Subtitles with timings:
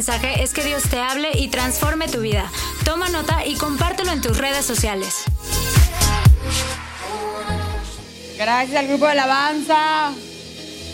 [0.00, 2.50] mensaje es que Dios te hable y transforme tu vida.
[2.86, 5.24] Toma nota y compártelo en tus redes sociales.
[8.38, 10.14] Gracias al grupo de alabanza.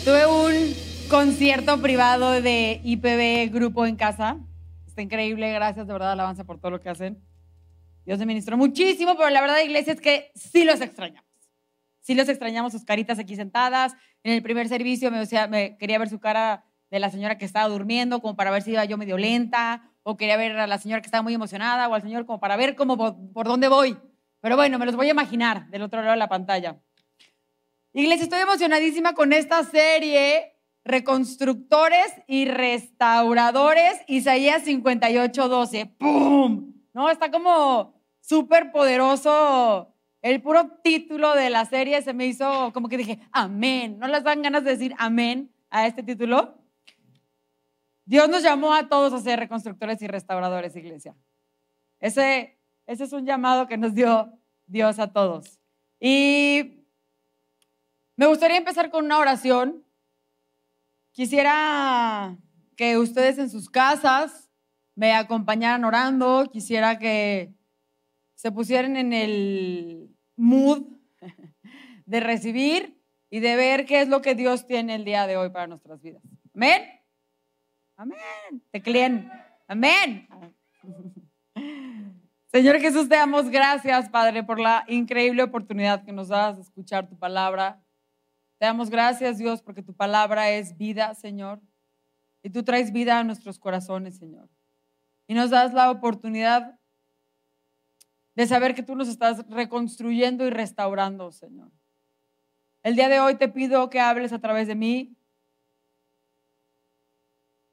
[0.03, 0.75] Tuve un
[1.09, 4.39] concierto privado de IPB Grupo en casa.
[4.85, 7.17] Está increíble, gracias de verdad alabanza por todo lo que hacen.
[8.05, 11.31] Dios me ministró muchísimo, pero la verdad, iglesia, es que sí los extrañamos.
[12.01, 13.93] Sí los extrañamos, sus caritas aquí sentadas.
[14.23, 17.67] En el primer servicio me, me quería ver su cara de la señora que estaba
[17.67, 21.01] durmiendo, como para ver si iba yo medio lenta, o quería ver a la señora
[21.01, 22.97] que estaba muy emocionada, o al señor como para ver cómo,
[23.33, 23.97] por dónde voy.
[24.39, 26.77] Pero bueno, me los voy a imaginar del otro lado de la pantalla.
[27.93, 30.53] Iglesia, estoy emocionadísima con esta serie,
[30.85, 35.85] Reconstructores y Restauradores, Isaías 58, 12.
[35.97, 36.73] ¡Pum!
[36.93, 37.09] ¿No?
[37.09, 39.93] Está como súper poderoso.
[40.21, 43.97] El puro título de la serie se me hizo como que dije, amén.
[43.99, 46.56] ¿No les dan ganas de decir amén a este título?
[48.07, 51.13] Dios nos llamó a todos a ser reconstructores y restauradores, iglesia.
[51.99, 54.31] Ese, ese es un llamado que nos dio
[54.65, 55.59] Dios a todos.
[55.99, 56.85] Y
[58.15, 59.85] me gustaría empezar con una oración.
[61.11, 62.37] Quisiera
[62.77, 64.49] que ustedes en sus casas
[64.95, 66.49] me acompañaran orando.
[66.49, 67.53] Quisiera que
[68.35, 70.83] se pusieran en el mood
[72.05, 75.49] de recibir y de ver qué es lo que Dios tiene el día de hoy
[75.49, 76.23] para nuestras vidas.
[76.55, 76.96] Amén.
[77.97, 78.61] Amén.
[78.71, 79.27] Tecleen.
[79.67, 80.29] Amén.
[82.51, 87.09] Señor Jesús, te damos gracias, Padre, por la increíble oportunidad que nos das de escuchar
[87.09, 87.81] tu palabra.
[88.59, 91.59] Te damos gracias, Dios, porque tu palabra es vida, Señor.
[92.43, 94.47] Y tú traes vida a nuestros corazones, Señor.
[95.25, 96.79] Y nos das la oportunidad
[98.35, 101.71] de saber que tú nos estás reconstruyendo y restaurando, Señor.
[102.83, 105.16] El día de hoy te pido que hables a través de mí.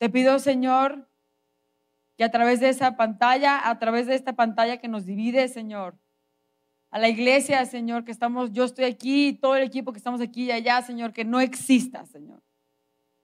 [0.05, 1.09] Te pido, Señor,
[2.19, 5.99] que a través de esa pantalla, a través de esta pantalla que nos divide, Señor,
[6.91, 10.45] a la iglesia, Señor, que estamos, yo estoy aquí, todo el equipo que estamos aquí
[10.45, 12.43] y allá, Señor, que no exista, Señor.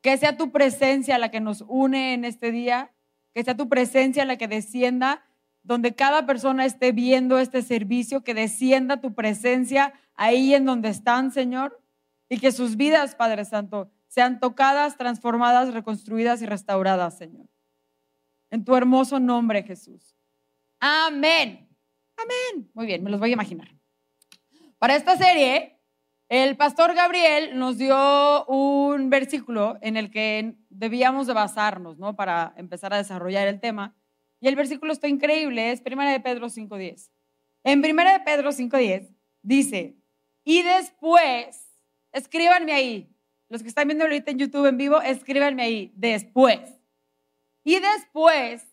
[0.01, 2.95] Que sea tu presencia la que nos une en este día,
[3.35, 5.23] que sea tu presencia la que descienda,
[5.63, 11.31] donde cada persona esté viendo este servicio, que descienda tu presencia ahí en donde están,
[11.31, 11.79] Señor,
[12.31, 17.47] y que sus vidas, Padre Santo, sean tocadas, transformadas, reconstruidas y restauradas, Señor.
[18.51, 20.17] En tu hermoso nombre, Jesús.
[20.81, 21.69] Amén.
[22.17, 22.69] Amén.
[22.75, 23.69] Muy bien, me los voy a imaginar.
[24.79, 25.79] Para esta serie,
[26.29, 32.17] el pastor Gabriel nos dio un versículo en el que debíamos de basarnos, ¿no?
[32.17, 33.95] Para empezar a desarrollar el tema.
[34.41, 37.11] Y el versículo está increíble, es 1 de Pedro 5.10.
[37.63, 39.97] En 1 de Pedro 5.10 dice,
[40.43, 41.69] y después,
[42.11, 43.15] escríbanme ahí,
[43.51, 46.61] los que están viendo ahorita en YouTube en vivo, escríbanme ahí, después.
[47.63, 48.65] Y después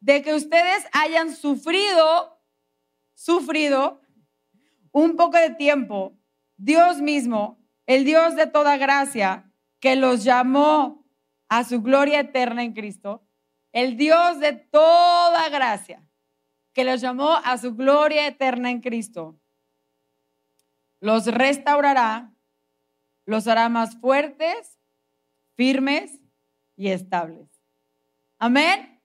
[0.00, 2.36] de que ustedes hayan sufrido
[3.20, 4.00] sufrido
[4.92, 6.18] un poco de tiempo,
[6.56, 11.06] Dios mismo, el Dios de toda gracia, que los llamó
[11.50, 13.22] a su gloria eterna en Cristo,
[13.72, 16.02] el Dios de toda gracia,
[16.72, 19.38] que los llamó a su gloria eterna en Cristo,
[21.00, 22.32] los restaurará,
[23.30, 24.80] los hará más fuertes,
[25.56, 26.18] firmes
[26.76, 27.48] y estables.
[28.40, 29.00] Amén.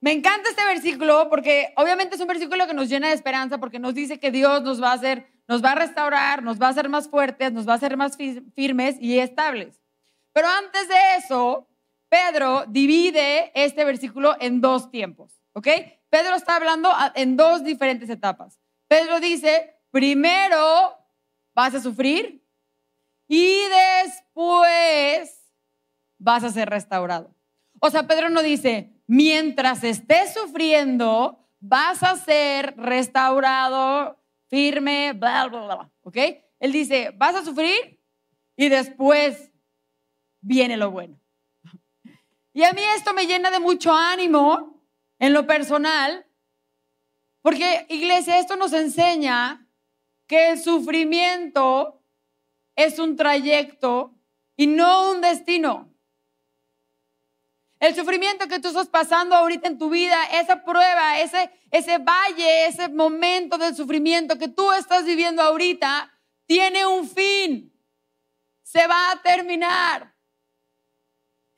[0.00, 3.78] Me encanta este versículo porque obviamente es un versículo que nos llena de esperanza porque
[3.78, 6.70] nos dice que Dios nos va a hacer, nos va a restaurar, nos va a
[6.70, 8.16] hacer más fuertes, nos va a hacer más
[8.54, 9.78] firmes y estables.
[10.32, 11.68] Pero antes de eso,
[12.08, 15.68] Pedro divide este versículo en dos tiempos, ¿ok?
[16.08, 18.58] Pedro está hablando en dos diferentes etapas.
[18.88, 20.96] Pedro dice, primero
[21.54, 22.41] vas a sufrir
[23.34, 23.62] y
[24.04, 25.50] después
[26.18, 27.34] vas a ser restaurado.
[27.80, 35.64] O sea, Pedro no dice, mientras estés sufriendo, vas a ser restaurado, firme, bla, bla,
[35.64, 35.90] bla.
[36.02, 36.18] ¿Ok?
[36.60, 37.98] Él dice, vas a sufrir
[38.54, 39.50] y después
[40.42, 41.18] viene lo bueno.
[42.52, 44.84] Y a mí esto me llena de mucho ánimo
[45.18, 46.26] en lo personal,
[47.40, 49.66] porque iglesia, esto nos enseña
[50.26, 52.01] que el sufrimiento
[52.76, 54.14] es un trayecto
[54.56, 55.92] y no un destino.
[57.80, 62.66] El sufrimiento que tú estás pasando ahorita en tu vida, esa prueba, ese, ese valle,
[62.66, 66.16] ese momento del sufrimiento que tú estás viviendo ahorita,
[66.46, 67.76] tiene un fin.
[68.62, 70.14] Se va a terminar.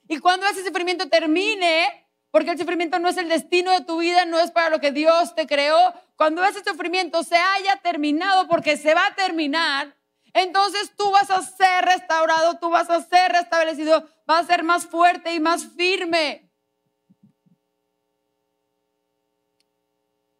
[0.09, 4.25] Y cuando ese sufrimiento termine, porque el sufrimiento no es el destino de tu vida,
[4.25, 8.77] no es para lo que Dios te creó, cuando ese sufrimiento se haya terminado, porque
[8.77, 9.95] se va a terminar,
[10.35, 14.85] entonces tú vas a ser restaurado, tú vas a ser restablecido, vas a ser más
[14.85, 16.51] fuerte y más firme.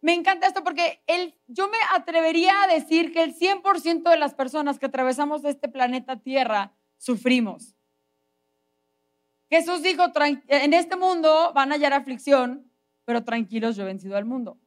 [0.01, 1.01] Me encanta esto porque
[1.47, 6.17] yo me atrevería a decir que el 100% de las personas que atravesamos este planeta
[6.17, 7.73] Tierra sufrimos.
[9.49, 10.03] Jesús dijo,
[10.47, 12.69] en este mundo van a hallar aflicción,
[13.05, 14.59] pero tranquilos, yo he vencido al mundo.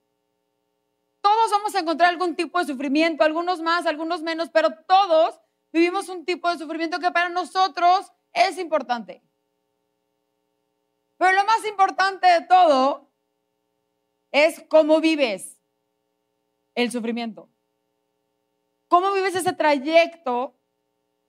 [1.21, 5.41] Todos vamos a encontrar algún tipo de sufrimiento, algunos más, algunos menos, pero todos
[5.73, 9.23] vivimos un tipo de sufrimiento que para nosotros es importante.
[11.17, 13.11] Pero lo más importante de todo
[14.31, 15.59] es cómo vives
[16.75, 17.49] el sufrimiento.
[18.87, 20.55] ¿Cómo vives ese trayecto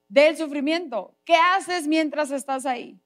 [0.08, 1.14] del sufrimiento?
[1.24, 3.00] ¿Qué haces mientras estás ahí?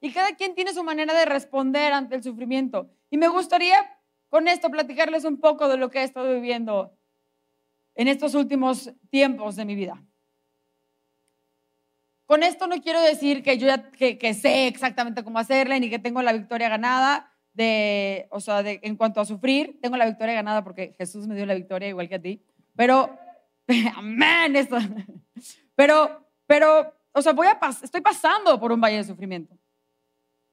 [0.00, 2.90] Y cada quien tiene su manera de responder ante el sufrimiento.
[3.10, 3.99] Y me gustaría
[4.30, 6.96] con esto platicarles un poco de lo que he estado viviendo
[7.94, 10.02] en estos últimos tiempos de mi vida.
[12.24, 15.98] Con esto no quiero decir que yo ya que, sé exactamente cómo hacerla ni que
[15.98, 20.34] tengo la victoria ganada de, o sea, de, en cuanto a sufrir, tengo la victoria
[20.34, 22.40] ganada porque Jesús me dio la victoria igual que a ti.
[22.76, 23.18] Pero,
[23.96, 24.78] amén, esto.
[25.74, 29.58] Pero, pero, o sea, voy a estoy pasando por un valle de sufrimiento.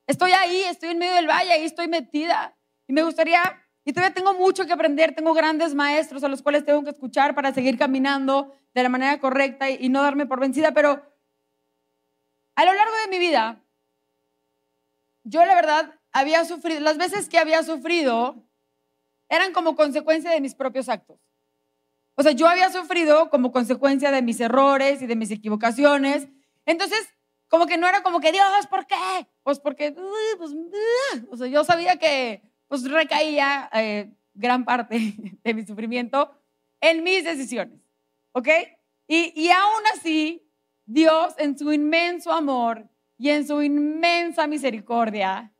[0.07, 2.57] Estoy ahí, estoy en medio del valle, ahí estoy metida.
[2.87, 3.39] Y me gustaría,
[3.87, 7.33] y todavía tengo mucho que aprender, tengo grandes maestros a los cuales tengo que escuchar
[7.33, 11.01] para seguir caminando de la manera correcta y, no darme por vencida, pero
[12.55, 13.63] a lo largo de mi vida,
[15.23, 18.43] yo la verdad había sufrido, las veces que había sufrido
[19.29, 21.21] eran como consecuencia de mis propios actos.
[22.15, 26.27] O sea, yo había sufrido como consecuencia de mis errores y de mis equivocaciones.
[26.65, 27.07] Entonces,
[27.47, 29.29] como que no era como que, Dios, ¿por qué?
[29.43, 29.93] Pues porque,
[30.37, 30.51] pues,
[31.31, 36.31] o sea, yo sabía que pues recaía eh, gran parte de mi sufrimiento
[36.81, 37.79] en mis decisiones,
[38.33, 38.47] ¿ok?
[39.07, 40.47] Y, y aún así,
[40.85, 42.87] Dios en su inmenso amor
[43.17, 45.53] y en su inmensa misericordia,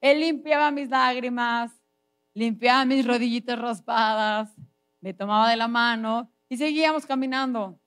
[0.00, 1.72] Él limpiaba mis lágrimas,
[2.34, 4.54] limpiaba mis rodillitas raspadas,
[5.00, 7.78] me tomaba de la mano y seguíamos caminando.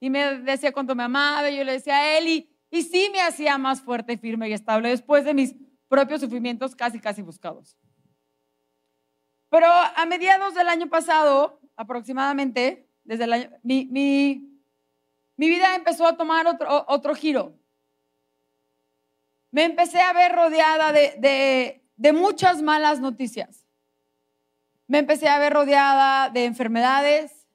[0.00, 3.08] Y me decía cuánto me amaba, y yo le decía a Él, y y sí
[3.12, 5.54] me hacía más fuerte, firme y estable después de mis
[5.86, 7.76] propios sufrimientos casi, casi buscados.
[9.54, 14.48] Pero a mediados del año pasado, aproximadamente, desde el año, mi, mi,
[15.36, 17.56] vida empezó a tomar otro, otro giro.
[19.52, 23.64] Me empecé a ver rodeada de, de, de muchas malas noticias.
[24.88, 27.46] Me empecé a ver rodeada de enfermedades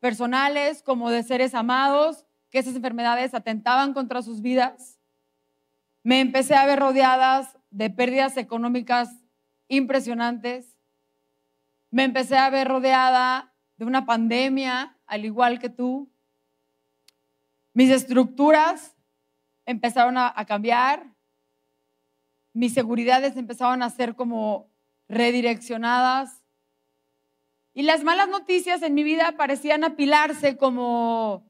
[0.00, 4.98] personales como de seres amados que esas enfermedades atentaban contra sus vidas.
[6.02, 9.10] Me empecé a ver rodeadas de pérdidas económicas
[9.68, 10.73] impresionantes.
[11.94, 16.10] Me empecé a ver rodeada de una pandemia, al igual que tú.
[17.72, 18.96] Mis estructuras
[19.64, 21.14] empezaron a, cambiar.
[22.52, 24.72] Mis seguridades empezaron a ser como
[25.08, 26.42] redireccionadas.
[27.74, 31.48] Y las malas noticias en mi vida parecían apilarse como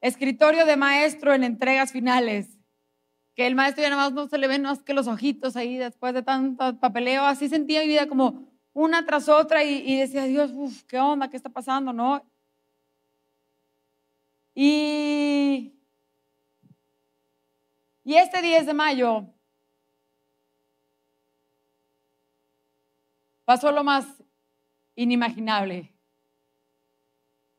[0.00, 2.58] escritorio de maestro en entregas finales,
[3.36, 5.76] que el maestro ya nada más no se le ven más que los ojitos ahí
[5.76, 10.52] después de tanto papeleo, así sentía mi vida como una tras otra y, decía, Dios,
[10.54, 11.28] uf, ¿qué onda?
[11.28, 11.92] ¿Qué está pasando?
[11.92, 12.24] ¿No?
[14.54, 15.74] Y,
[18.04, 19.26] y este 10 de mayo
[23.44, 24.06] pasó lo más
[24.94, 25.92] inimaginable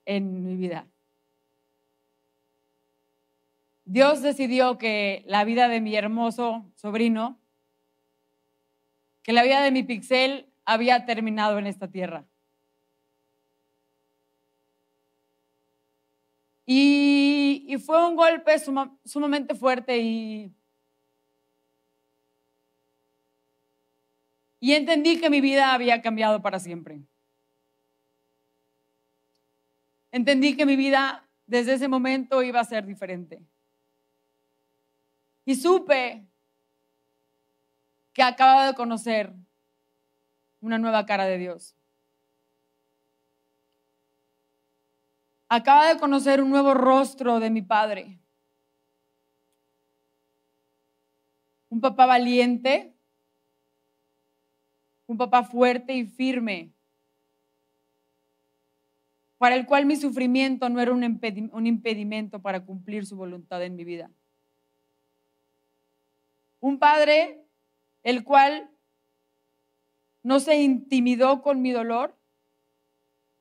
[0.06, 0.88] en mi vida.
[3.86, 7.40] Dios decidió que la vida de mi hermoso sobrino,
[9.24, 12.26] que la vida de mi pixel había terminado en esta tierra.
[16.66, 18.56] Y, fue un golpe
[19.04, 20.54] sumamente fuerte y,
[24.60, 27.02] y entendí que mi vida había cambiado para siempre.
[30.12, 33.42] Entendí que mi vida desde ese momento iba a ser diferente.
[35.46, 36.26] Y supe
[38.14, 39.34] que acababa de conocer
[40.62, 41.76] una nueva cara de Dios.
[45.50, 48.18] Acaba de conocer un nuevo rostro de mi padre.
[51.70, 52.96] Un papá valiente,
[55.08, 56.72] un papá fuerte y firme,
[59.38, 63.84] para el cual mi sufrimiento no era un impedimento para cumplir su voluntad en mi
[63.84, 64.10] vida.
[66.60, 67.44] Un padre
[68.04, 68.70] el cual
[70.24, 72.16] no se intimidó con mi dolor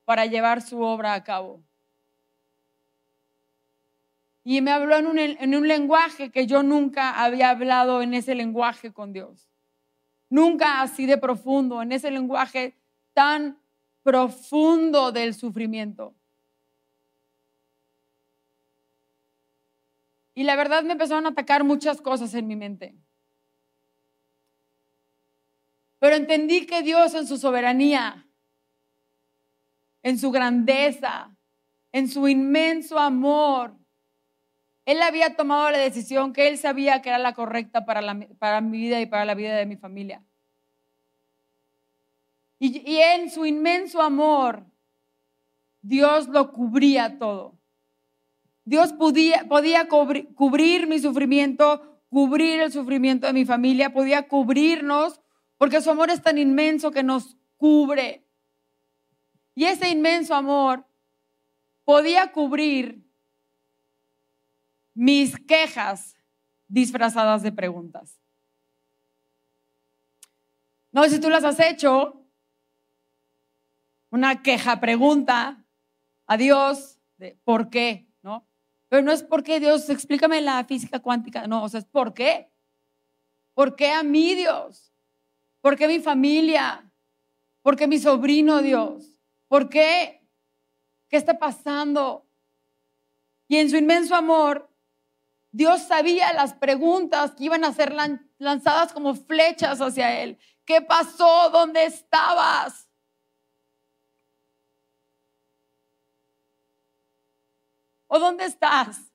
[0.04, 1.62] para llevar su obra a cabo.
[4.42, 8.34] Y me habló en un, en un, lenguaje que yo nunca había hablado en ese
[8.34, 9.48] lenguaje con Dios.
[10.28, 12.76] nunca así de profundo, en ese lenguaje
[13.12, 13.58] tan
[14.02, 16.14] profundo del sufrimiento.
[20.34, 22.94] Y la verdad me empezaron a atacar muchas cosas en mi mente.
[26.00, 28.26] Pero entendí que Dios en su soberanía,
[30.02, 31.30] en su grandeza,
[31.92, 33.76] en su inmenso amor,
[34.86, 38.78] Él había tomado la decisión que Él sabía que era la correcta para, para mi
[38.78, 40.24] vida y para la vida de mi familia.
[42.58, 44.64] Y, en su inmenso amor,
[45.80, 47.58] Dios lo cubría todo.
[48.66, 55.22] Dios podía, podía cubrir mi sufrimiento, cubrir el sufrimiento de mi familia, podía cubrirnos,
[55.60, 58.24] porque su amor es tan inmenso que nos cubre.
[59.54, 60.86] Y ese inmenso amor
[61.84, 63.04] podía cubrir
[64.94, 66.16] mis quejas
[66.66, 68.18] disfrazadas de preguntas.
[70.92, 72.24] No sé si tú las has hecho,
[74.08, 75.62] una queja pregunta
[76.26, 78.46] a Dios de por qué, ¿no?
[78.88, 82.50] Pero no es porque Dios, explícame la física cuántica, no, o sea, es por qué.
[83.52, 84.90] ¿Por qué a mí Dios?
[85.60, 86.90] ¿Por qué mi familia?
[87.62, 89.20] ¿Por qué mi sobrino Dios?
[89.48, 90.26] ¿Por qué?
[91.08, 92.26] ¿Qué está pasando?
[93.48, 94.70] Y en su inmenso amor,
[95.52, 97.94] Dios sabía las preguntas que iban a ser
[98.38, 100.38] lanzadas como flechas hacia Él.
[100.64, 101.50] ¿Qué pasó?
[101.50, 102.88] ¿Dónde estabas?
[108.06, 109.10] ¿O dónde estás?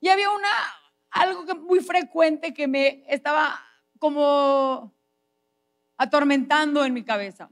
[0.00, 0.48] Y había una,
[1.10, 3.60] algo muy frecuente que me estaba
[3.98, 4.94] como
[5.96, 7.50] atormentando en mi cabeza.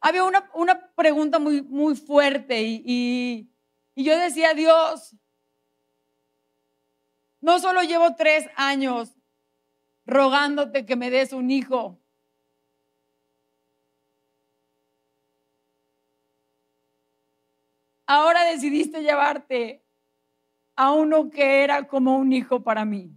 [0.00, 3.50] Había una, una pregunta muy, muy fuerte y, y,
[3.94, 5.14] y yo decía, Dios,
[7.40, 9.12] no solo llevo tres años
[10.06, 11.98] rogándote que me des un hijo,
[18.06, 19.84] ahora decidiste llevarte
[20.76, 23.10] a uno que era como un hijo para mí.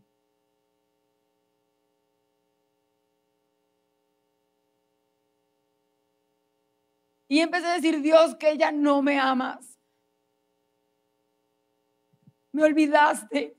[7.27, 9.79] Y empecé a decir, Dios, que ya no me amas.
[12.51, 13.57] Me olvidaste.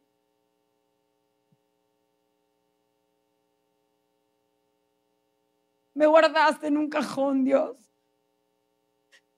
[5.94, 7.76] Me guardaste en un cajón, Dios.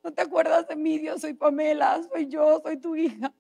[0.03, 1.21] ¿No te acuerdas de mí, Dios?
[1.21, 3.33] Soy Pamela, soy yo, soy tu hija.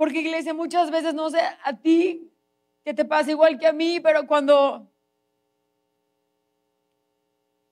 [0.00, 2.32] Porque iglesia, muchas veces, no sé, a ti,
[2.82, 4.90] que te pasa igual que a mí, pero cuando,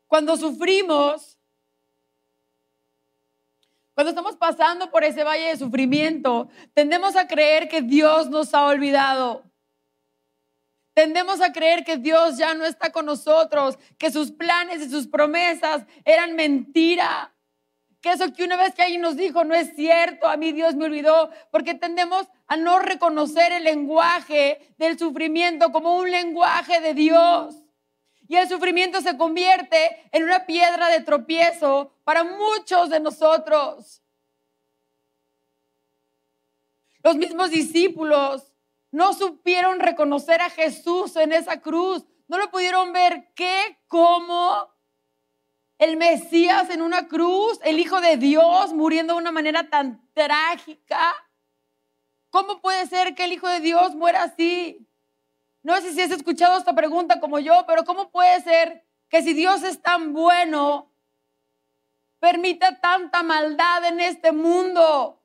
[0.06, 1.38] cuando sufrimos,
[3.94, 8.66] cuando estamos pasando por ese valle de sufrimiento, tendemos a creer que Dios nos ha
[8.66, 9.44] olvidado.
[10.92, 15.06] Tendemos a creer que Dios ya no está con nosotros, que sus planes y sus
[15.06, 17.32] promesas eran mentira.
[18.00, 20.76] Que eso que una vez que alguien nos dijo no es cierto, a mí Dios
[20.76, 26.94] me olvidó, porque tendemos a no reconocer el lenguaje del sufrimiento como un lenguaje de
[26.94, 27.56] Dios.
[28.28, 34.02] Y el sufrimiento se convierte en una piedra de tropiezo para muchos de nosotros.
[37.02, 38.52] Los mismos discípulos
[38.90, 42.04] no supieron reconocer a Jesús en esa cruz.
[42.28, 44.68] No lo pudieron ver qué, cómo
[45.78, 51.14] el Mesías en una cruz, el Hijo de Dios muriendo de una manera tan trágica.
[52.30, 54.86] ¿Cómo puede ser que el Hijo de Dios muera así?
[55.62, 59.32] No sé si has escuchado esta pregunta como yo, pero ¿cómo puede ser que si
[59.34, 60.90] Dios es tan bueno,
[62.18, 65.22] permita tanta maldad en este mundo?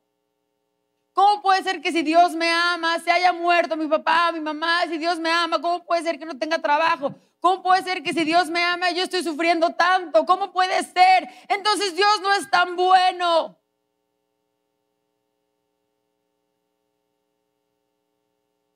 [1.13, 4.81] ¿Cómo puede ser que si Dios me ama, se haya muerto mi papá, mi mamá,
[4.87, 7.13] si Dios me ama, cómo puede ser que no tenga trabajo?
[7.43, 10.25] ¿Cómo puede ser que si Dios me ama, yo estoy sufriendo tanto?
[10.25, 11.27] ¿Cómo puede ser?
[11.49, 13.59] Entonces Dios no es tan bueno.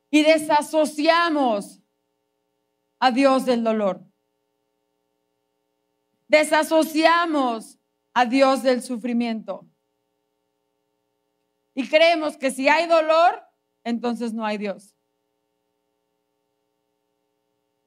[0.09, 1.79] y desasociamos
[2.99, 4.03] a Dios del dolor.
[6.27, 7.77] Desasociamos
[8.13, 9.67] a Dios del sufrimiento.
[11.75, 13.43] Y creemos que si hay dolor,
[13.83, 14.96] entonces no hay Dios.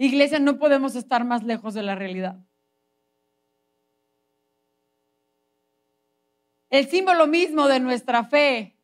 [0.01, 2.37] Iglesia, no podemos estar más lejos de la realidad.
[6.71, 8.77] El símbolo mismo de nuestra fe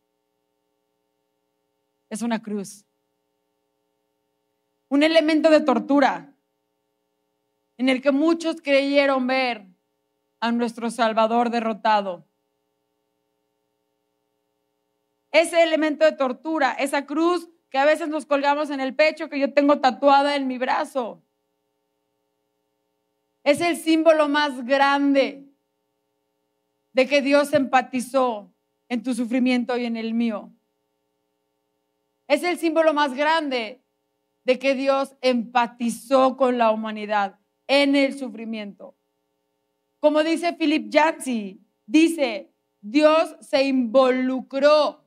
[2.11, 2.87] es una cruz
[4.89, 6.33] un elemento de tortura.
[7.79, 9.67] en el que muchos creyeron ver
[10.41, 12.25] a nuestro Salvador derrotado.
[15.31, 19.39] Ese elemento de tortura, esa cruz que a veces nos colgamos en el pecho, que
[19.39, 21.23] yo tengo tatuada en mi brazo,
[23.45, 25.45] es el símbolo más grande
[26.93, 28.53] de que Dios empatizó
[28.89, 30.51] en tu sufrimiento y en el mío.
[32.27, 33.81] Es el símbolo más grande
[34.45, 38.97] de que Dios empatizó con la humanidad en el sufrimiento.
[40.01, 45.05] Como dice Philip Yancey, dice, Dios se involucró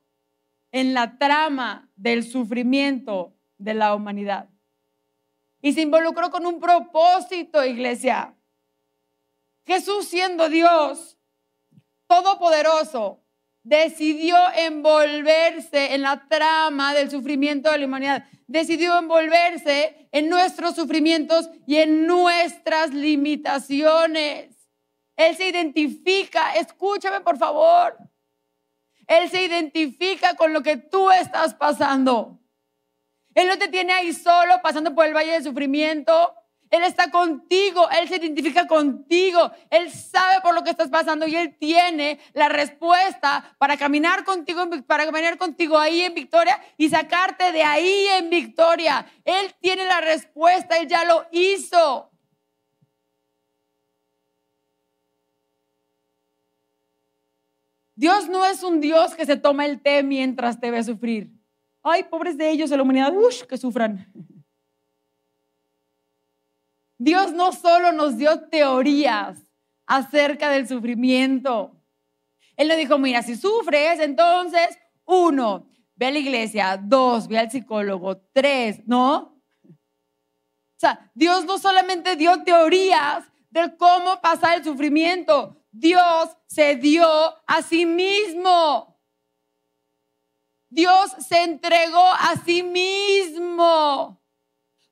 [0.72, 4.50] en la trama del sufrimiento de la humanidad.
[5.62, 8.34] Y se involucró con un propósito, iglesia.
[9.66, 11.18] Jesús siendo Dios
[12.08, 13.22] todopoderoso,
[13.62, 18.26] decidió envolverse en la trama del sufrimiento de la humanidad.
[18.48, 24.56] Decidió envolverse en nuestros sufrimientos y en nuestras limitaciones.
[25.18, 27.98] Él se identifica, escúchame por favor.
[29.10, 32.40] Él se identifica con lo que tú estás pasando.
[33.34, 36.36] Él no te tiene ahí solo pasando por el valle de sufrimiento.
[36.70, 41.36] Él está contigo, Él se identifica contigo, Él sabe por lo que estás pasando y
[41.36, 47.52] Él tiene la respuesta para caminar contigo, para caminar contigo ahí en victoria y sacarte
[47.52, 49.08] de ahí en victoria.
[49.26, 52.09] Él tiene la respuesta, Él ya lo hizo.
[58.00, 61.30] Dios no es un Dios que se toma el té mientras te ve sufrir.
[61.84, 64.10] Ay, pobres de ellos, de la humanidad, uff, que sufran.
[66.98, 69.44] Dios no solo nos dio teorías
[69.86, 71.76] acerca del sufrimiento.
[72.56, 77.52] Él no dijo, mira, si sufres, entonces, uno, ve a la iglesia, dos, ve al
[77.52, 79.44] psicólogo, tres, ¿no?
[79.66, 87.08] O sea, Dios no solamente dio teorías de cómo pasar el sufrimiento, Dios se dio
[87.48, 89.00] a sí mismo.
[90.70, 94.20] Dios se entregó a sí mismo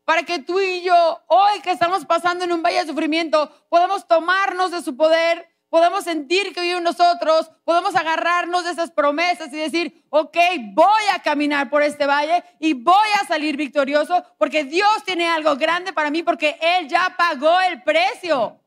[0.07, 4.07] para que tú y yo, hoy que estamos pasando en un valle de sufrimiento, podamos
[4.07, 9.51] tomarnos de su poder, podamos sentir que vive en nosotros, podamos agarrarnos de esas promesas
[9.51, 10.37] y decir, ok,
[10.73, 15.57] voy a caminar por este valle y voy a salir victorioso porque Dios tiene algo
[15.57, 18.61] grande para mí porque Él ya pagó el precio.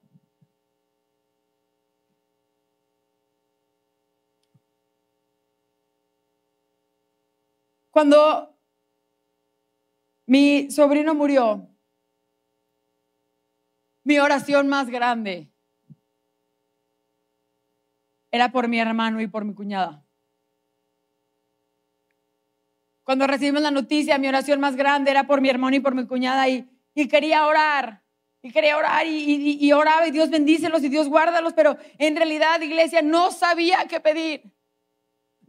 [7.90, 8.50] Cuando
[10.30, 11.66] mi sobrino murió.
[14.04, 15.50] Mi oración más grande
[18.30, 20.04] era por mi hermano y por mi cuñada.
[23.02, 26.06] Cuando recibimos la noticia, mi oración más grande era por mi hermano y por mi
[26.06, 26.64] cuñada y,
[27.08, 28.04] quería orar.
[28.40, 32.60] Y quería orar y, y oraba y Dios bendícelos y Dios guárdalos, pero en realidad,
[32.60, 34.44] iglesia, no sabía qué pedir.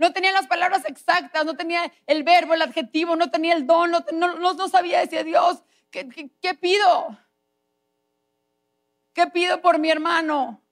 [0.01, 3.91] No tenía las palabras exactas, no tenía el verbo, el adjetivo, no tenía el don,
[3.91, 7.19] no, sabía decir Dios, ¿qué, qué pido?
[9.13, 10.63] ¿Qué pido por mi hermano?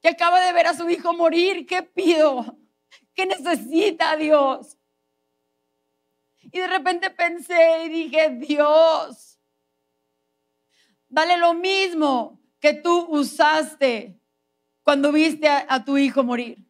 [0.00, 2.56] Que acaba de ver a su hijo morir, ¿qué pido?
[3.12, 4.78] ¿Qué necesita Dios?
[6.40, 9.38] Y de repente pensé y dije, Dios,
[11.06, 14.18] dale lo mismo que tú usaste
[14.82, 16.65] cuando viste a tu hijo morir.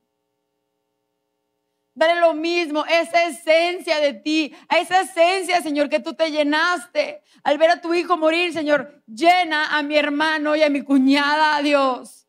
[1.96, 7.22] Dale lo mismo, esa esencia de ti, a esa esencia, Señor, que tú te llenaste.
[7.42, 11.62] Al ver a tu hijo morir, Señor, llena a mi hermano y a mi cuñada,
[11.62, 12.28] Dios.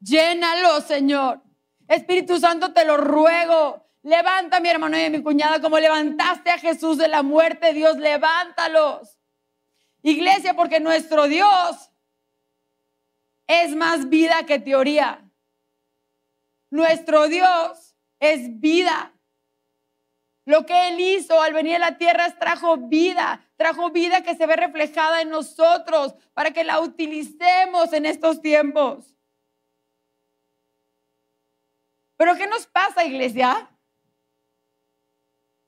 [0.00, 1.42] Llénalo, Señor.
[1.86, 3.86] Espíritu Santo, te lo ruego.
[4.02, 7.72] Levanta a mi hermano y a mi cuñada como levantaste a Jesús de la muerte,
[7.72, 9.16] Dios, levántalos.
[10.02, 11.92] Iglesia, porque nuestro Dios
[13.46, 15.24] es más vida que teoría.
[16.68, 17.87] Nuestro Dios
[18.20, 19.12] es vida.
[20.44, 24.46] Lo que Él hizo al venir a la tierra trajo vida, trajo vida que se
[24.46, 29.14] ve reflejada en nosotros para que la utilicemos en estos tiempos.
[32.16, 33.70] Pero ¿qué nos pasa, iglesia?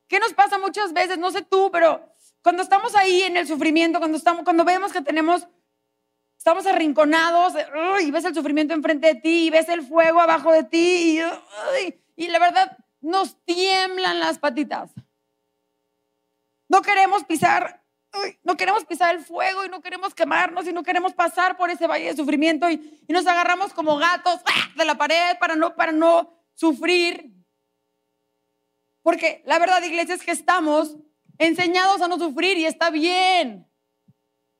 [0.08, 1.18] ¿Qué nos pasa muchas veces?
[1.18, 2.10] No sé tú, pero
[2.42, 5.46] cuando estamos ahí en el sufrimiento, cuando, estamos, cuando vemos que tenemos,
[6.36, 7.52] estamos arrinconados
[8.02, 11.99] y ves el sufrimiento enfrente de ti y ves el fuego abajo de ti y,
[12.20, 14.92] y la verdad nos tiemblan las patitas.
[16.68, 17.82] No queremos pisar,
[18.44, 21.86] no queremos pisar el fuego y no queremos quemarnos y no queremos pasar por ese
[21.86, 24.68] valle de sufrimiento y, nos agarramos como gatos ¡ah!
[24.76, 27.32] de la pared para no, para no sufrir.
[29.02, 30.96] Porque la verdad, iglesia, es que estamos
[31.38, 33.66] enseñados a no sufrir y está bien.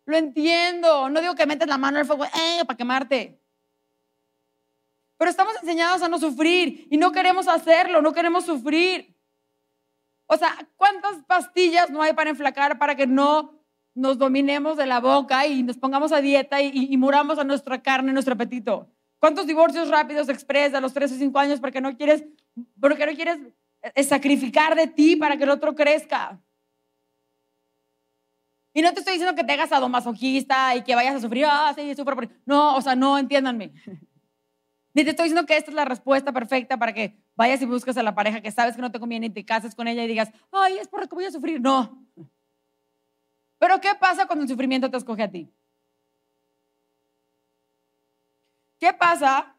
[0.07, 1.11] lo entiendo.
[1.11, 3.40] No digo que metes la mano al fuego eh, para quemarte.
[5.21, 9.15] Pero estamos enseñados a no sufrir y no queremos hacerlo, no queremos sufrir.
[10.25, 13.53] O sea, ¿cuántas pastillas no hay para enflacar para que no
[13.95, 18.15] nos dominemos de la boca y nos pongamos a dieta y, muramos a nuestra carne,
[18.15, 18.89] nuestro apetito?
[19.19, 22.25] ¿Cuántos divorcios rápidos expresa a los 3 o 5 años porque no quieres,
[22.81, 23.41] porque no quieres
[23.83, 26.41] eh, sacrificar de ti para que el otro crezca?
[28.73, 31.75] Y no te estoy diciendo que te hagas masoquista y que vayas a sufrir, ah,
[31.77, 32.27] sí, sufro por...
[32.47, 33.75] No, o sea, no, entiéndanme.
[35.01, 37.97] Ni te estoy diciendo que esta es la respuesta perfecta para que vayas y busques
[37.97, 40.07] a la pareja que sabes que no te conviene y te cases con ella y
[40.07, 41.59] digas, ay, es por lo que voy a sufrir.
[41.59, 42.05] No.
[43.59, 45.51] Pero ¿qué pasa cuando el sufrimiento te escoge a ti?
[48.79, 49.57] ¿Qué pasa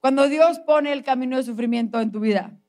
[0.00, 2.60] cuando Dios pone el camino de sufrimiento en tu vida?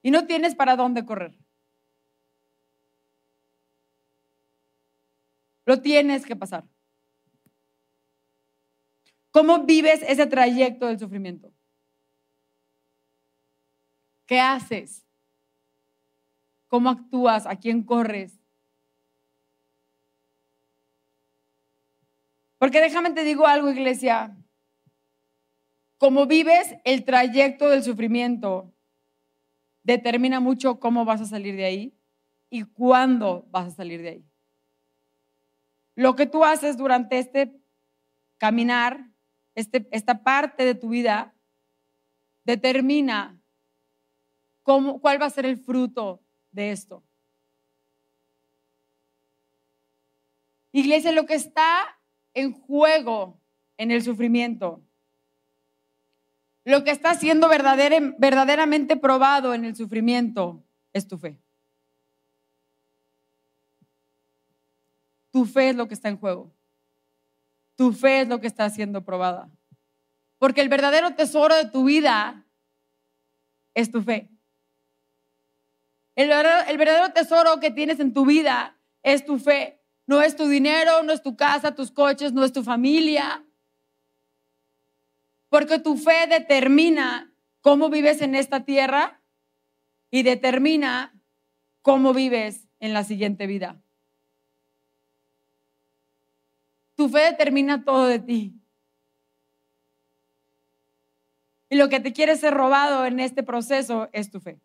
[0.00, 1.36] Y no tienes para dónde correr.
[5.68, 6.64] Lo tienes que pasar.
[9.30, 11.52] ¿Cómo vives ese trayecto del sufrimiento?
[14.24, 15.04] ¿Qué haces?
[16.68, 17.46] ¿Cómo actúas?
[17.46, 18.40] ¿A quién corres?
[22.56, 24.34] Porque déjame te digo algo, iglesia.
[25.98, 28.72] Cómo vives el trayecto del sufrimiento
[29.82, 31.94] determina mucho cómo vas a salir de ahí
[32.48, 34.27] y cuándo vas a salir de ahí.
[35.98, 37.60] Lo que tú haces durante este
[38.38, 39.10] caminar,
[39.56, 41.34] este, esta parte de tu vida,
[42.44, 43.36] determina
[44.62, 47.02] cómo, cuál va a ser el fruto de esto.
[50.70, 51.98] Iglesia, lo que está
[52.32, 53.40] en juego
[53.76, 54.80] en el sufrimiento,
[56.64, 61.40] lo que está siendo verdaderamente probado en el sufrimiento es tu fe.
[65.38, 66.52] Tu fe es lo que está en juego.
[67.76, 69.48] Tu fe es lo que está siendo probada.
[70.40, 72.44] Porque el verdadero tesoro de tu vida
[73.72, 74.28] es tu fe.
[76.16, 79.80] El verdadero, tesoro que tienes en tu vida es tu fe.
[80.08, 83.44] No es tu dinero, no es tu casa, tus coches, no es tu familia.
[85.50, 89.20] Porque tu fe determina cómo vives en esta tierra
[90.10, 91.14] y determina
[91.82, 93.80] cómo vives en la siguiente vida.
[96.98, 98.60] Tu fe determina todo de ti.
[101.70, 104.58] Y lo que te quiere ser robado en este proceso es tu fe.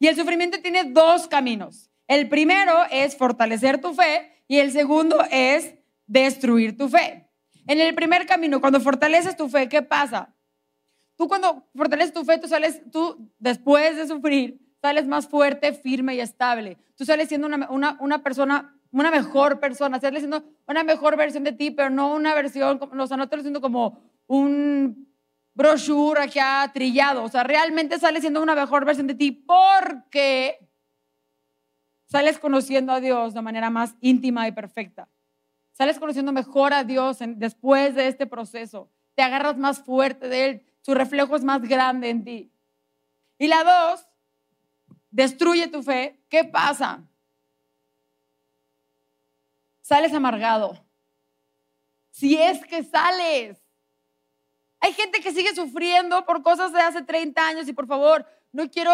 [0.00, 1.92] Y el sufrimiento tiene dos caminos.
[2.08, 5.76] El primero es fortalecer tu fe y el segundo es
[6.08, 7.28] destruir tu fe.
[7.68, 10.34] En el primer camino, cuando fortaleces tu fe, ¿qué pasa?
[11.14, 16.16] Tú cuando fortaleces tu fe, tú sales, tú después de sufrir, sales más fuerte, firme
[16.16, 16.78] y estable.
[16.96, 21.44] Tú sales siendo una, una, una persona, una mejor persona, sales siendo una mejor versión
[21.44, 25.12] de ti, pero no una versión, o sea, no te como un
[25.54, 27.24] brochure ha trillado.
[27.24, 30.68] O sea, realmente sales siendo una mejor versión de ti porque
[32.06, 35.08] sales conociendo a Dios de manera más íntima y perfecta.
[35.72, 38.90] Sales conociendo mejor a Dios después de este proceso.
[39.14, 40.66] Te agarras más fuerte de Él.
[40.82, 42.52] Su reflejo es más grande en ti.
[43.38, 44.06] Y la dos,
[45.10, 46.22] destruye tu fe.
[46.28, 47.08] ¿Qué pasa?
[49.92, 50.82] Sales amargado.
[52.12, 53.62] Si es que sales.
[54.80, 58.70] Hay gente que sigue sufriendo por cosas de hace 30 años y por favor, no
[58.70, 58.90] quiero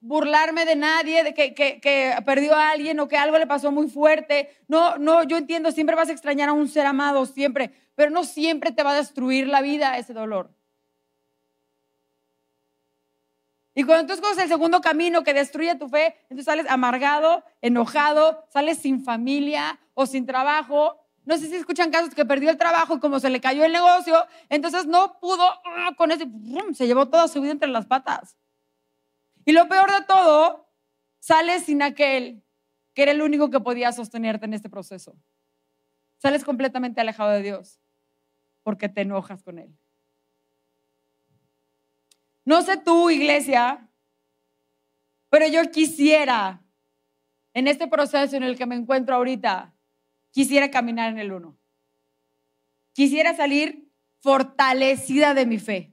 [0.00, 3.90] burlarme de nadie, de que, que, perdió a alguien o que algo le pasó muy
[3.90, 4.48] fuerte.
[4.68, 8.24] No, no, yo entiendo, siempre vas a extrañar a un ser amado, siempre, pero no
[8.24, 10.57] siempre te va a destruir la vida ese dolor.
[13.78, 18.44] Y cuando tú escoges el segundo camino que destruye tu fe, entonces sales amargado, enojado,
[18.48, 22.94] sales sin familia o sin trabajo no sé si escuchan casos que perdió el trabajo
[22.94, 26.26] y como se le cayó el negocio, entonces no pudo ah, con ese,
[26.72, 28.38] se llevó toda su vida entre las patas.
[29.44, 30.72] Y lo peor de todo,
[31.18, 32.42] sales sin aquel
[32.94, 35.18] que era el único que podía sostenerte en este proceso.
[36.16, 37.78] Sales completamente alejado de Dios
[38.62, 39.76] porque te enojas con Él.
[42.48, 43.90] No sé tú, iglesia,
[45.28, 46.64] pero yo quisiera,
[47.52, 49.74] en este proceso en el que me encuentro ahorita,
[50.30, 51.58] quisiera caminar en el uno.
[52.94, 55.92] Quisiera salir fortalecida de mi fe.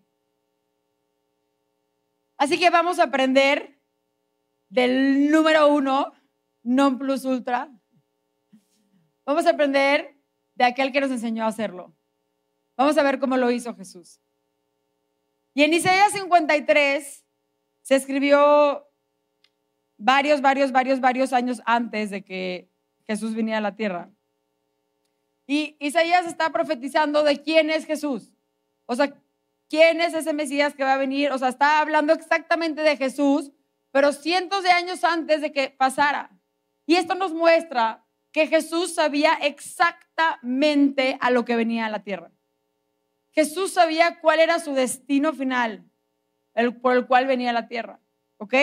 [2.37, 3.77] Así que vamos a aprender
[4.69, 6.13] del número uno,
[6.63, 7.69] non plus ultra.
[9.25, 10.17] Vamos a aprender
[10.55, 11.93] de aquel que nos enseñó a hacerlo.
[12.77, 14.21] Vamos a ver cómo lo hizo Jesús.
[15.55, 17.23] Y en Isaías 53,
[17.81, 18.85] se escribió
[19.97, 22.69] varios, varios, varios, varios años antes de que
[23.07, 24.09] Jesús viniera a la tierra.
[25.47, 28.33] Y Isaías está profetizando de quién es Jesús.
[28.85, 29.15] O sea,
[29.69, 31.31] quién es ese Mesías que va a venir.
[31.31, 33.53] O sea, está hablando exactamente de Jesús,
[33.91, 36.31] pero cientos de años antes de que pasara.
[36.85, 42.29] Y esto nos muestra que Jesús sabía exactamente a lo que venía a la tierra.
[43.35, 45.83] Jesús sabía cuál era su destino final,
[46.53, 47.99] el, por el cual venía a la tierra.
[48.37, 48.53] ¿Ok?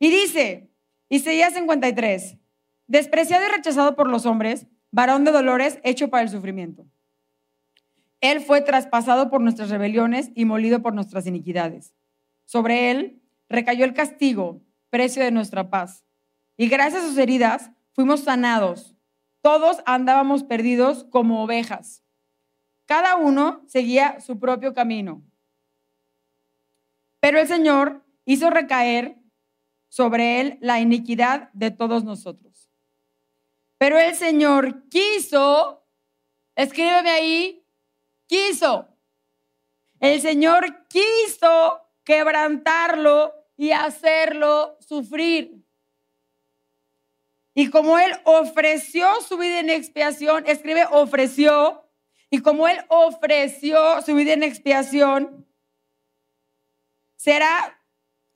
[0.00, 0.68] Y dice,
[1.08, 2.36] Isaías 53,
[2.88, 6.86] despreciado y rechazado por los hombres, varón de dolores, hecho para el sufrimiento.
[8.20, 11.94] Él fue traspasado por nuestras rebeliones y molido por nuestras iniquidades.
[12.44, 16.04] Sobre él recayó el castigo, precio de nuestra paz.
[16.56, 18.94] Y gracias a sus heridas fuimos sanados.
[19.40, 22.03] Todos andábamos perdidos como ovejas.
[22.86, 25.22] Cada uno seguía su propio camino.
[27.20, 29.16] Pero el Señor hizo recaer
[29.88, 32.70] sobre él la iniquidad de todos nosotros.
[33.78, 35.86] Pero el Señor quiso,
[36.56, 37.66] escríbeme ahí,
[38.26, 38.88] quiso.
[40.00, 45.64] El Señor quiso quebrantarlo y hacerlo sufrir.
[47.54, 51.83] Y como Él ofreció su vida en expiación, escribe ofreció,
[52.34, 55.46] y como Él ofreció su vida en expiación,
[57.14, 57.78] será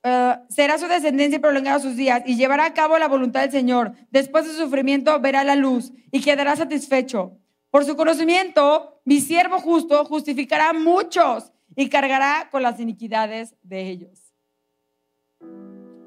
[0.05, 3.95] eh, será su descendencia prolongada sus días y llevará a cabo la voluntad del Señor.
[4.13, 7.37] Después de su sufrimiento verá la luz y quedará satisfecho.
[7.71, 13.89] Por su conocimiento, mi siervo justo justificará a muchos y cargará con las iniquidades de
[13.89, 14.33] ellos.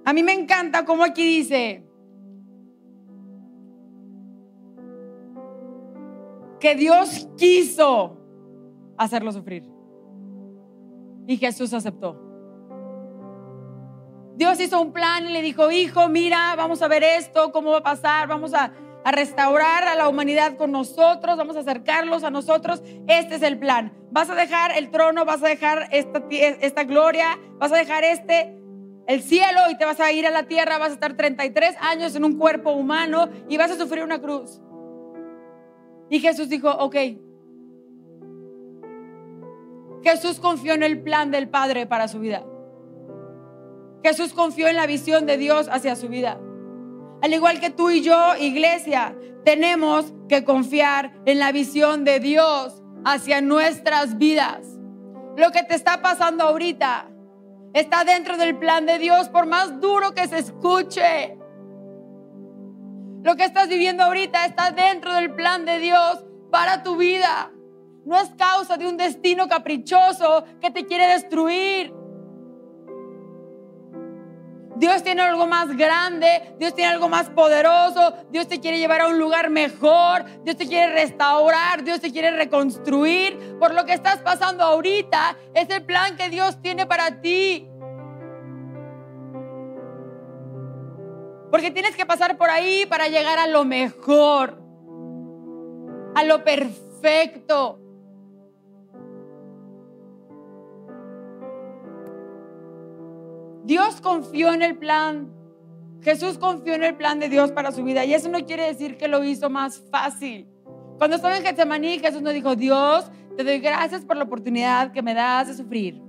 [0.05, 1.90] A mí me encanta como aquí dice
[6.61, 8.17] que Dios quiso
[8.97, 9.67] hacerlo sufrir
[11.27, 12.17] y Jesús aceptó.
[14.35, 17.79] Dios hizo un plan y le dijo, hijo, mira, vamos a ver esto, cómo va
[17.79, 18.71] a pasar, vamos a,
[19.03, 22.83] restaurar a la humanidad con nosotros, vamos a acercarlos a nosotros.
[23.07, 23.91] Este es el plan.
[24.11, 28.55] Vas a dejar el trono, vas a dejar esta, esta gloria, vas a dejar este,
[29.07, 32.15] el cielo y te vas a ir a la tierra, vas a estar 33 años
[32.15, 34.61] en un cuerpo humano y vas a sufrir una cruz.
[36.11, 36.95] Y Jesús dijo, ok.
[40.03, 42.43] Jesús confió en el plan del Padre para su vida.
[44.03, 46.37] Jesús confió en la visión de Dios hacia su vida.
[47.21, 52.83] Al igual que tú y yo, iglesia, tenemos que confiar en la visión de Dios
[53.05, 54.67] hacia nuestras vidas.
[55.37, 57.09] Lo que te está pasando ahorita
[57.73, 61.37] está dentro del plan de Dios, por más duro que se escuche.
[63.23, 67.51] Lo que estás viviendo ahorita está dentro del plan de Dios para tu vida.
[68.03, 71.93] No es causa de un destino caprichoso que te quiere destruir.
[74.81, 79.07] Dios tiene algo más grande, Dios tiene algo más poderoso, Dios te quiere llevar a
[79.09, 83.37] un lugar mejor, Dios te quiere restaurar, Dios te quiere reconstruir.
[83.59, 87.70] Por lo que estás pasando ahorita es el plan que Dios tiene para ti.
[91.61, 94.59] Porque tienes que pasar por ahí para llegar a lo mejor,
[96.15, 97.79] a lo perfecto.
[103.63, 105.31] Dios confió en el plan.
[106.01, 108.05] Jesús confió en el plan de Dios para su vida.
[108.05, 110.47] Y eso no quiere decir que lo hizo más fácil.
[110.97, 115.03] Cuando estaba en Getsemaní, Jesús nos dijo, Dios, te doy gracias por la oportunidad que
[115.03, 116.01] me das de sufrir.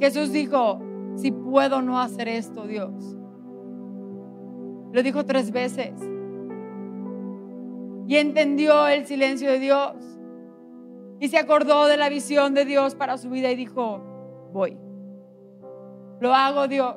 [0.00, 0.82] Jesús dijo,
[1.18, 2.92] si puedo no hacer esto, Dios.
[4.92, 5.92] Lo dijo tres veces.
[8.06, 9.96] Y entendió el silencio de Dios.
[11.20, 14.00] Y se acordó de la visión de Dios para su vida y dijo,
[14.52, 14.78] voy.
[16.20, 16.96] Lo hago Dios.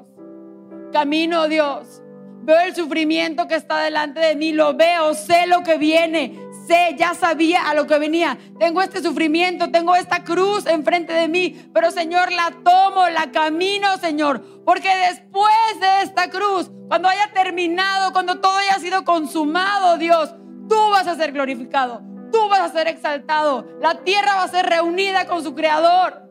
[0.92, 2.04] Camino Dios.
[2.44, 6.96] Veo el sufrimiento que está delante de mí, lo veo, sé lo que viene, sé,
[6.98, 8.38] ya sabía a lo que venía.
[8.60, 13.98] Tengo este sufrimiento, tengo esta cruz enfrente de mí, pero Señor, la tomo, la camino,
[13.98, 20.34] Señor, porque después de esta cruz, cuando haya terminado, cuando todo haya sido consumado, Dios,
[20.68, 24.66] tú vas a ser glorificado, tú vas a ser exaltado, la tierra va a ser
[24.66, 26.30] reunida con su creador.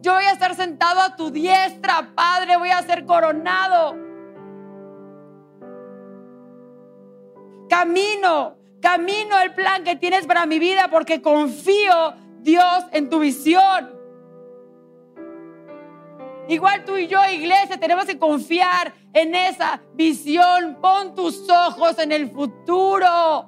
[0.00, 3.96] Yo voy a estar sentado a tu diestra, Padre, voy a ser coronado.
[7.68, 14.02] Camino, camino el plan que tienes para mi vida porque confío, Dios, en tu visión.
[16.48, 20.78] Igual tú y yo, iglesia, tenemos que confiar en esa visión.
[20.82, 23.46] Pon tus ojos en el futuro.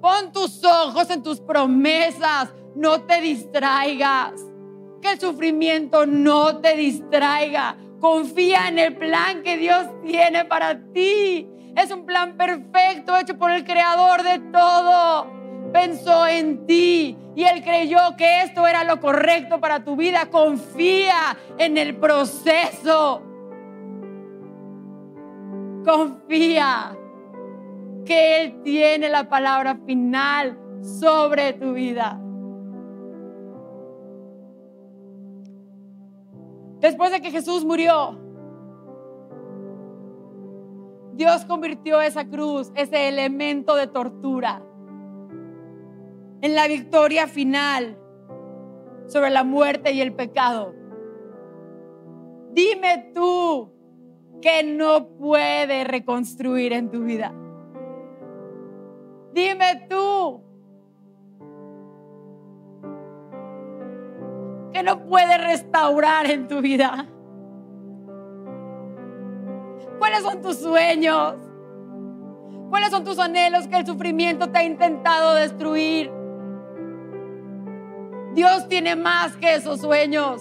[0.00, 2.48] Pon tus ojos en tus promesas.
[2.74, 4.32] No te distraigas.
[5.00, 7.76] que el sufrimiento no te distraiga.
[8.00, 11.48] Confía en el plan que Dios tiene para ti.
[11.76, 15.38] Es un plan perfecto hecho por el creador de todo.
[15.72, 20.26] Pensó en ti y él creyó que esto era lo correcto para tu vida.
[20.30, 23.22] Confía en el proceso.
[25.84, 26.96] Confía
[28.04, 32.18] que Él tiene la palabra final sobre tu vida.
[36.80, 38.18] Después de que Jesús murió,
[41.18, 44.62] Dios convirtió esa cruz, ese elemento de tortura,
[46.40, 47.98] en la victoria final
[49.06, 50.76] sobre la muerte y el pecado.
[52.52, 53.72] Dime tú
[54.40, 57.34] que no puede reconstruir en tu vida.
[59.32, 60.40] Dime tú
[64.72, 67.08] que no puede restaurar en tu vida.
[70.08, 71.34] ¿Cuáles son tus sueños?
[72.70, 76.10] ¿Cuáles son tus anhelos que el sufrimiento te ha intentado destruir?
[78.32, 80.40] Dios tiene más que esos sueños.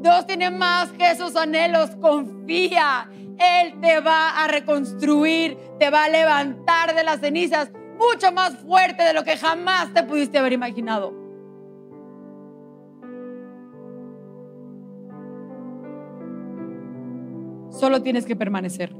[0.00, 1.90] Dios tiene más que esos anhelos.
[2.00, 3.10] Confía.
[3.12, 9.02] Él te va a reconstruir, te va a levantar de las cenizas mucho más fuerte
[9.02, 11.23] de lo que jamás te pudiste haber imaginado.
[17.74, 18.94] Solo tienes que permanecer.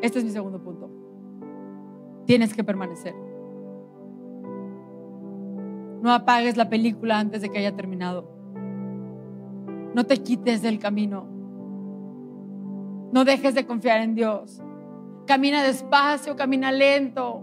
[0.00, 0.88] Este es mi segundo punto.
[2.24, 3.14] Tienes que permanecer.
[6.02, 8.30] No apagues la película antes de que haya terminado.
[9.92, 11.26] No te quites del camino.
[13.12, 14.62] No dejes de confiar en Dios.
[15.26, 17.40] Camina despacio, camina lento.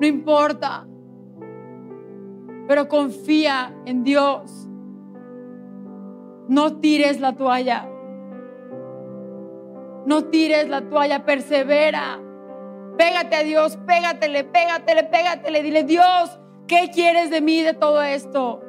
[0.00, 0.86] No importa.
[2.66, 4.68] Pero confía en Dios.
[6.48, 7.88] No tires la toalla.
[10.06, 12.20] No tires la toalla, persevera.
[12.98, 15.62] Pégate a Dios, pégatele, pégatele, pégatele.
[15.62, 18.62] Dile, Dios, ¿Qué quieres de mí de todo esto?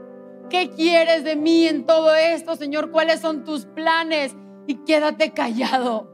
[0.49, 2.91] ¿Qué quieres de mí en todo esto, Señor?
[2.91, 4.35] ¿Cuáles son tus planes?
[4.67, 6.11] Y quédate callado.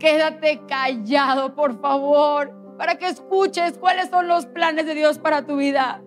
[0.00, 5.54] Quédate callado, por favor, para que escuches cuáles son los planes de Dios para tu
[5.54, 6.02] vida.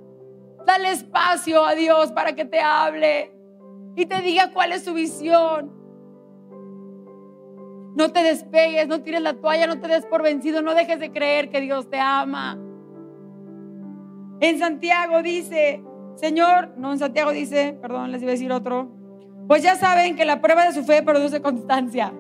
[0.68, 3.32] Dale espacio a Dios para que te hable
[3.96, 5.72] y te diga cuál es su visión.
[7.96, 11.14] No te despegues, no tires la toalla, no te des por vencido, no dejes de
[11.14, 12.60] creer que Dios te ama.
[14.42, 15.82] En Santiago dice,
[16.16, 18.92] Señor, no en Santiago dice, perdón, les iba a decir otro,
[19.48, 22.12] pues ya saben que la prueba de su fe produce constancia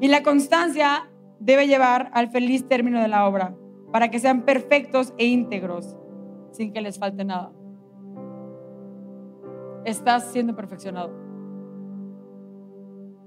[0.00, 3.54] y la constancia debe llevar al feliz término de la obra
[3.92, 5.96] para que sean perfectos e íntegros
[6.50, 7.52] sin que les falte nada.
[9.84, 11.10] Estás siendo perfeccionado.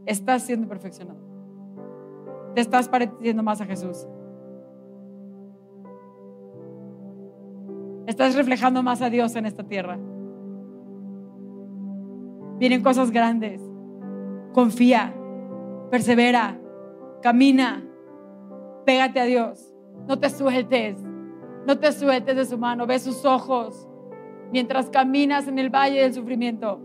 [0.05, 1.19] Estás siendo perfeccionado.
[2.55, 4.07] Te estás pareciendo más a Jesús.
[8.07, 9.97] Estás reflejando más a Dios en esta tierra.
[12.57, 13.61] Vienen cosas grandes.
[14.53, 15.13] Confía,
[15.91, 16.57] persevera,
[17.21, 17.83] camina,
[18.85, 19.74] pégate a Dios.
[20.07, 20.97] No te sueltes,
[21.65, 22.85] no te sueltes de su mano.
[22.85, 23.87] Ve sus ojos
[24.51, 26.79] mientras caminas en el valle del sufrimiento.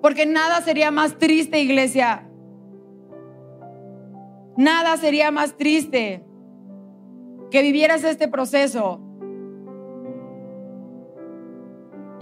[0.00, 2.28] Porque nada sería más triste, iglesia.
[4.56, 6.24] Nada sería más triste
[7.50, 9.00] que vivieras este proceso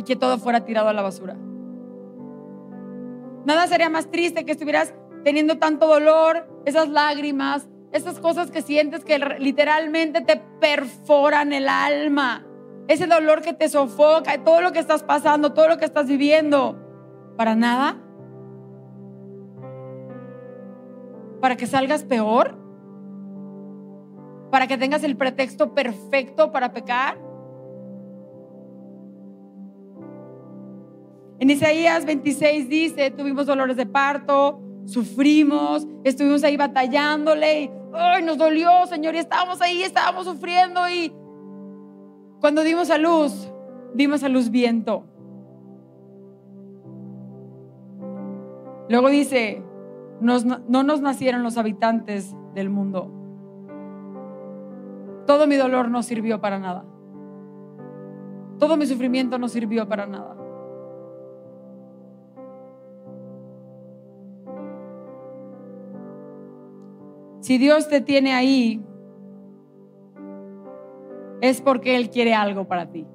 [0.07, 1.37] que todo fuera tirado a la basura.
[3.45, 9.04] Nada sería más triste que estuvieras teniendo tanto dolor, esas lágrimas, esas cosas que sientes
[9.04, 12.47] que literalmente te perforan el alma,
[12.88, 16.78] ese dolor que te sofoca, todo lo que estás pasando, todo lo que estás viviendo,
[17.36, 17.97] para nada,
[21.40, 22.57] para que salgas peor,
[24.51, 27.18] para que tengas el pretexto perfecto para pecar.
[31.38, 38.39] En Isaías 26 dice, tuvimos dolores de parto, sufrimos, estuvimos ahí batallándole y ¡ay, nos
[38.39, 39.14] dolió, Señor!
[39.14, 41.12] Y estábamos ahí, estábamos sufriendo y
[42.41, 43.51] cuando dimos a luz,
[43.95, 45.05] dimos a luz viento.
[48.89, 49.62] Luego dice,
[50.20, 53.11] no nos nacieron los habitantes del mundo.
[55.26, 56.84] Todo mi dolor no sirvió para nada.
[58.59, 60.37] Todo mi sufrimiento no sirvió para nada.
[67.47, 68.84] Si Dios te tiene ahí,
[71.40, 73.07] es porque Él quiere algo para ti.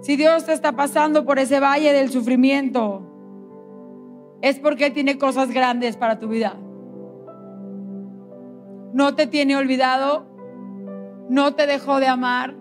[0.00, 3.02] Si Dios te está pasando por ese valle del sufrimiento,
[4.42, 6.54] es porque Él tiene cosas grandes para tu vida.
[8.92, 10.24] No te tiene olvidado,
[11.28, 12.54] no te dejó de amar.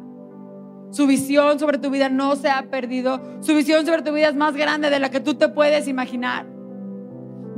[0.90, 3.22] Su visión sobre tu vida no se ha perdido.
[3.42, 6.61] Su visión sobre tu vida es más grande de la que tú te puedes imaginar.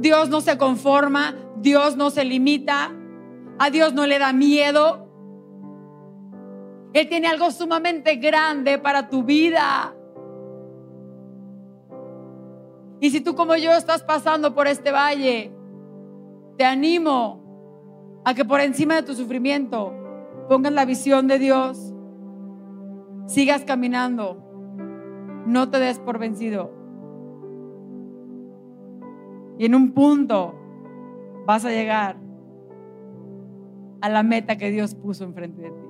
[0.03, 2.91] Dios no se conforma, Dios no se limita,
[3.57, 5.07] a Dios no le da miedo.
[6.91, 9.95] Él tiene algo sumamente grande para tu vida.
[12.99, 15.53] Y si tú como yo estás pasando por este valle,
[16.57, 19.93] te animo a que por encima de tu sufrimiento
[20.49, 21.93] pongas la visión de Dios,
[23.27, 24.43] sigas caminando,
[25.45, 26.82] no te des por vencido.
[29.57, 30.55] Y en un punto
[31.45, 32.17] vas a llegar
[34.01, 35.83] a la meta que Dios puso enfrente de ti.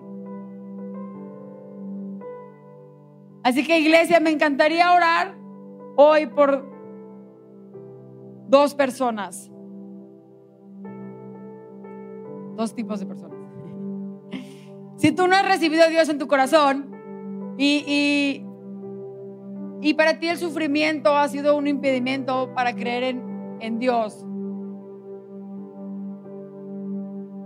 [3.44, 5.36] Así que iglesia, me encantaría orar
[5.96, 6.66] hoy por
[8.48, 9.52] dos personas.
[12.56, 13.38] Dos tipos de personas.
[14.96, 16.90] Si tú no has recibido a Dios en tu corazón
[17.58, 18.46] y, y,
[19.86, 24.26] y para ti el sufrimiento ha sido un impedimento para creer en, en Dios,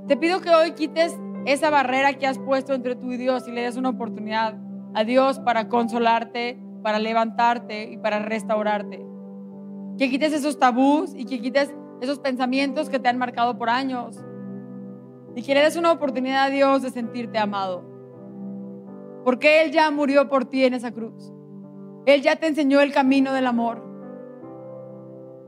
[0.07, 3.51] te pido que hoy quites esa barrera que has puesto entre tú y Dios y
[3.51, 4.55] le des una oportunidad
[4.93, 9.05] a Dios para consolarte, para levantarte y para restaurarte.
[9.97, 14.17] Que quites esos tabús y que quites esos pensamientos que te han marcado por años.
[15.35, 17.83] Y que le des una oportunidad a Dios de sentirte amado.
[19.25, 21.33] Porque Él ya murió por ti en esa cruz.
[22.05, 23.86] Él ya te enseñó el camino del amor.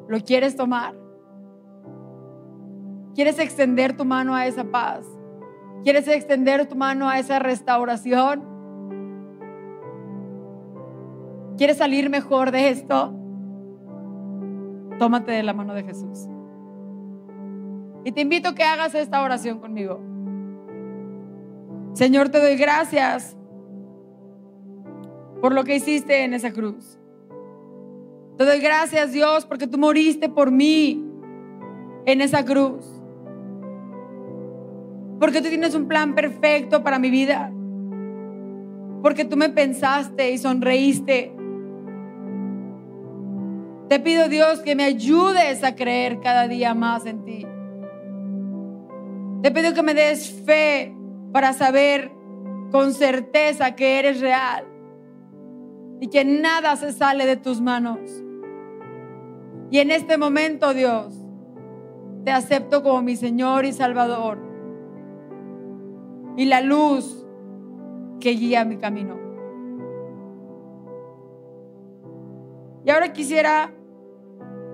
[0.10, 0.96] ¿Lo quieres tomar?
[3.14, 5.06] ¿Quieres extender tu mano a esa paz?
[5.84, 8.44] ¿Quieres extender tu mano a esa restauración?
[11.58, 13.14] ¿Quieres salir mejor de esto?
[14.98, 16.28] Tómate de la mano de Jesús.
[18.04, 20.02] Y te invito a que hagas esta oración conmigo.
[21.94, 23.38] Señor, te doy gracias
[25.40, 26.99] por lo que hiciste en esa cruz.
[28.40, 31.04] Te doy gracias, Dios, porque tú moriste por mí
[32.06, 32.86] en esa cruz.
[35.20, 37.52] Porque tú tienes un plan perfecto para mi vida.
[39.04, 41.34] Porque tú me pensaste y sonreíste.
[43.90, 47.46] Te pido Dios que me ayudes a creer cada día más en ti.
[49.44, 50.96] Te pido que me des fe
[51.34, 52.10] para saber
[52.72, 54.66] con certeza que eres real
[56.00, 58.00] y que nada se sale de tus manos.
[59.72, 61.14] Y en este momento, Dios,
[62.24, 64.40] te acepto como mi Señor y Salvador
[66.36, 67.26] y la luz
[68.20, 69.18] que guía mi camino.
[72.86, 73.72] Y ahora quisiera,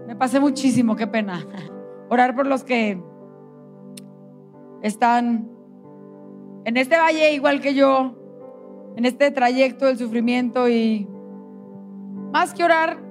[0.07, 1.45] me pasé muchísimo, qué pena,
[2.09, 3.01] orar por los que
[4.81, 5.49] están
[6.65, 8.15] en este valle igual que yo,
[8.95, 11.07] en este trayecto del sufrimiento y
[12.31, 13.04] más que orar,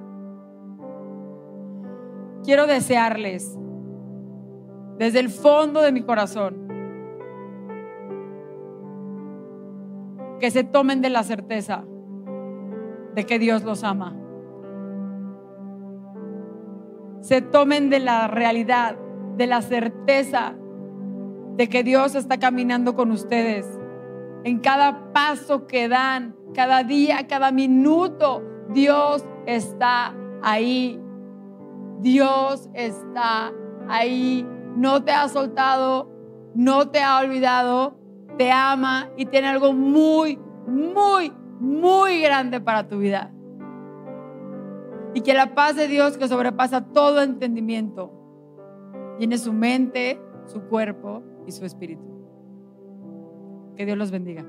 [2.45, 3.57] quiero desearles
[4.97, 6.65] desde el fondo de mi corazón
[10.39, 11.83] que se tomen de la certeza
[13.15, 14.15] de que Dios los ama.
[17.21, 18.97] Se tomen de la realidad,
[19.37, 20.53] de la certeza
[21.55, 23.65] de que Dios está caminando con ustedes.
[24.43, 31.01] En cada paso que dan, cada día, cada minuto, Dios está ahí.
[31.99, 33.53] Dios está
[33.87, 34.47] ahí.
[34.75, 36.09] No te ha soltado,
[36.53, 37.97] no te ha olvidado
[38.37, 40.37] te ama y tiene algo muy,
[40.67, 43.31] muy, muy grande para tu vida.
[45.13, 48.11] Y que la paz de Dios que sobrepasa todo entendimiento
[49.17, 52.03] llene su mente, su cuerpo y su espíritu.
[53.77, 54.45] Que Dios los bendiga.